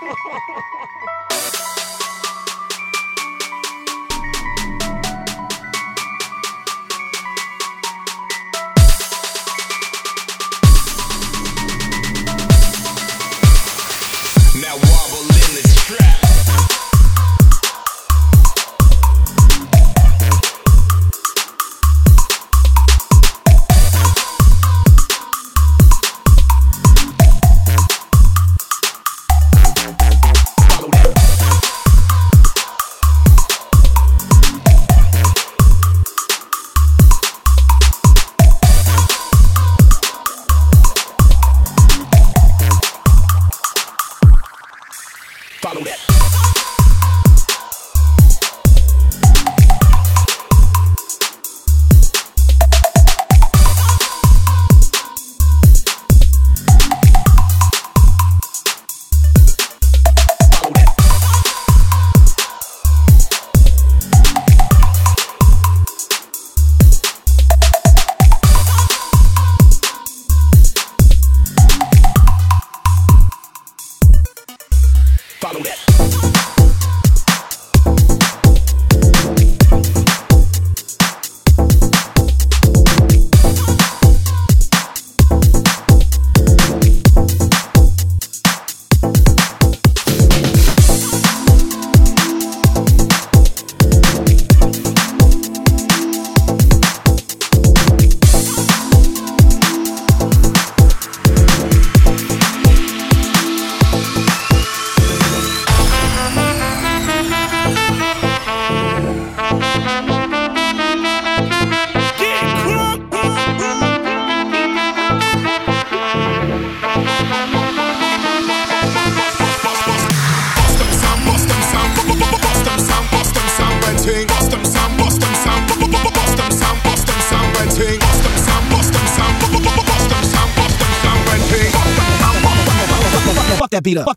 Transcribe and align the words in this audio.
beat 0.00 0.10
up, 0.32 0.95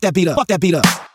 fuck 0.00 0.08
that 0.08 0.14
beat 0.14 0.28
up, 0.28 0.36
fuck 0.36 0.48
that 0.48 0.60
beat 0.60 0.74
up. 0.74 1.09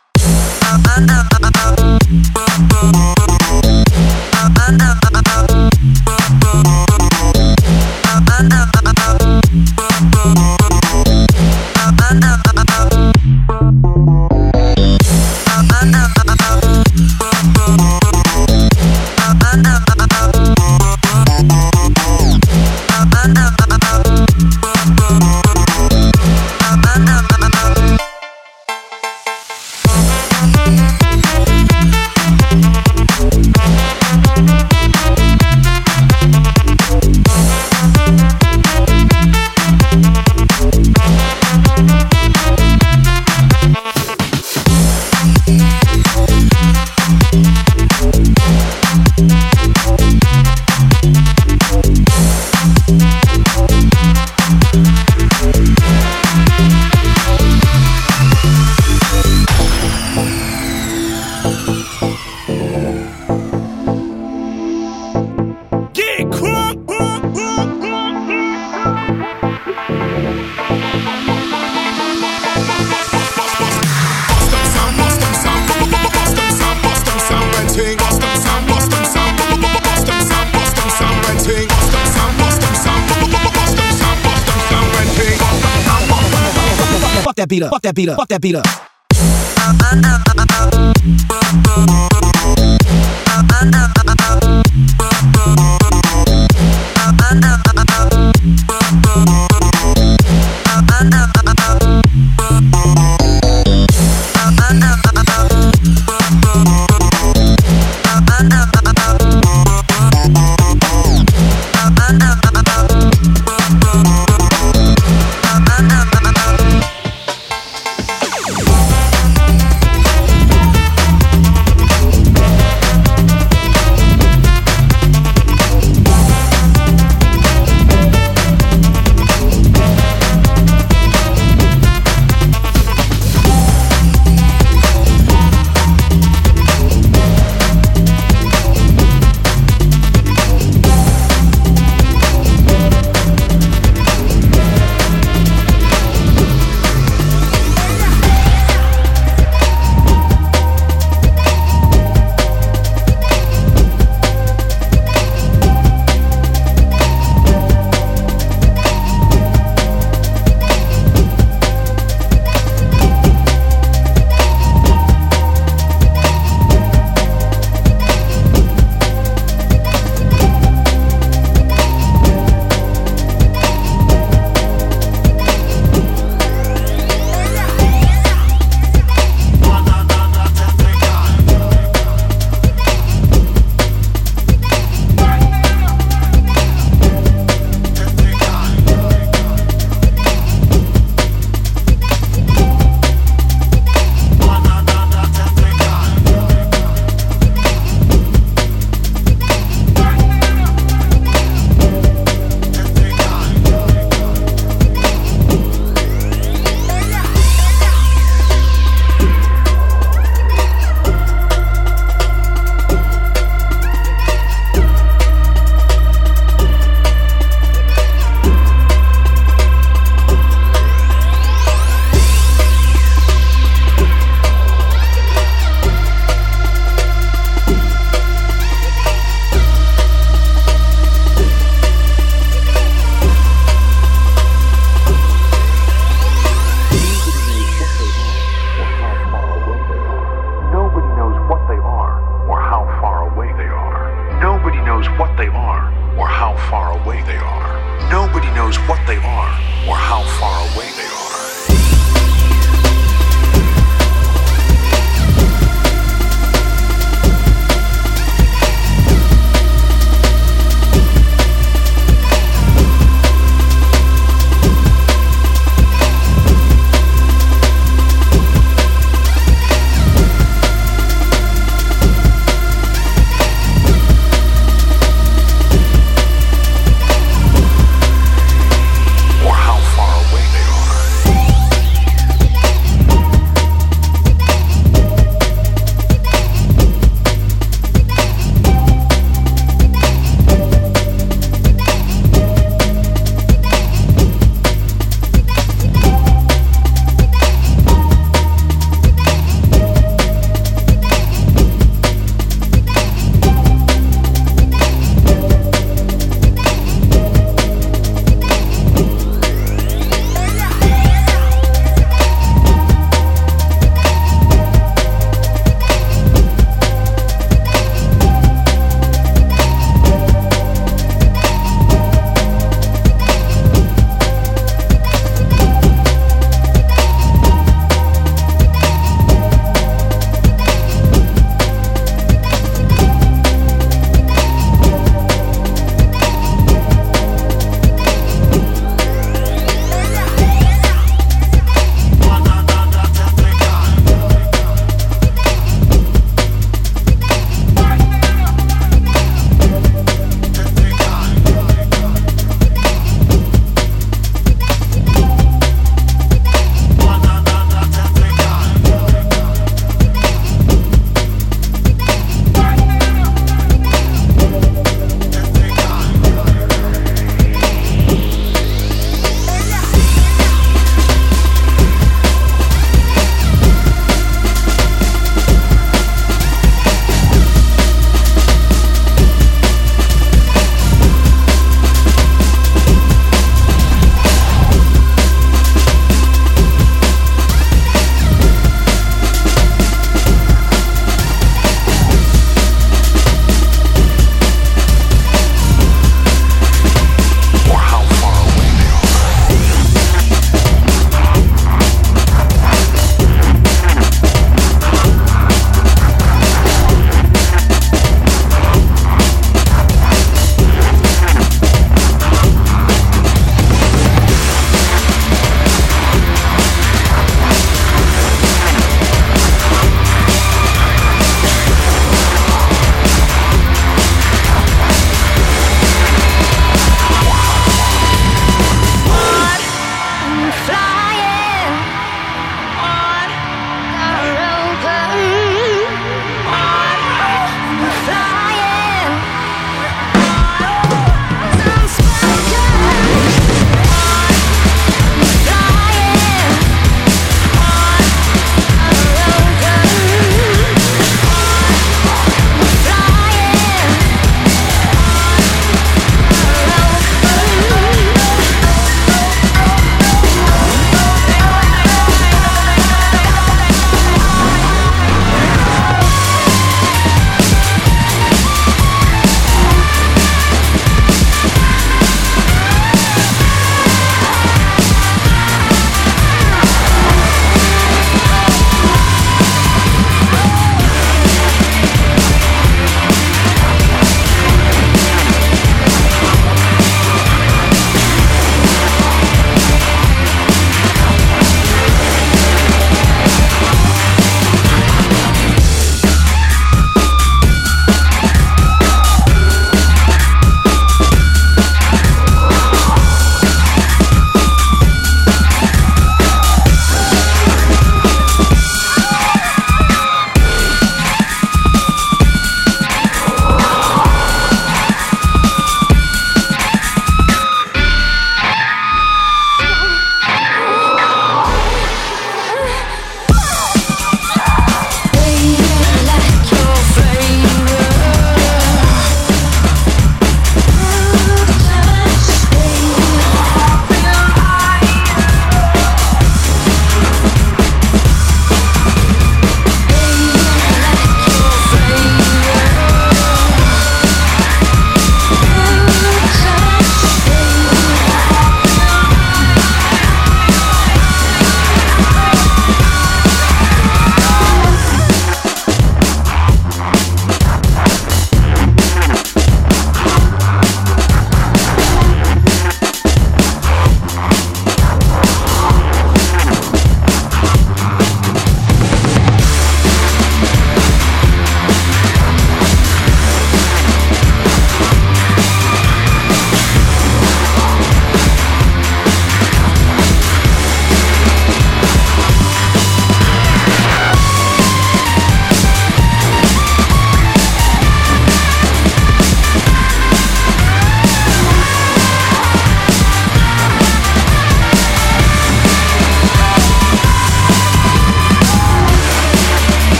That 87.86 87.96
beat 87.96 88.10
up. 88.10 88.18
Fuck 88.18 88.30
that 88.30 88.42
beat 88.42 88.56
up. 88.56 88.66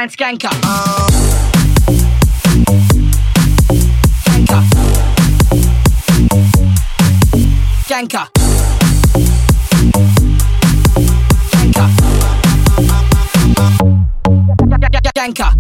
Skanker. 0.09 0.55
Skanker. 7.87 8.42
Janka. 15.23 15.55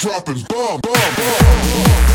dropping 0.00 0.42
bomb, 0.48 0.80
bomb, 0.80 1.14
bomb. 1.14 2.09